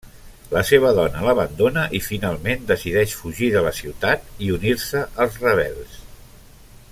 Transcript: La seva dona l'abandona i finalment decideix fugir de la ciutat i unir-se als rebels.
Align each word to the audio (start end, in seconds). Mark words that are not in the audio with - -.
La 0.53 0.61
seva 0.67 0.93
dona 0.99 1.25
l'abandona 1.27 1.83
i 1.99 2.01
finalment 2.05 2.65
decideix 2.71 3.13
fugir 3.19 3.51
de 3.57 3.63
la 3.67 3.75
ciutat 3.81 4.25
i 4.47 4.49
unir-se 4.57 5.05
als 5.27 5.39
rebels. 5.45 6.01